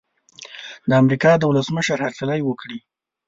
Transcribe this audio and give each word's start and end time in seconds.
د 0.89 0.91
امریکا 1.01 1.31
د 1.37 1.43
ولسمشر 1.51 1.97
هرکلی 2.05 2.39
وکړي. 2.43 2.79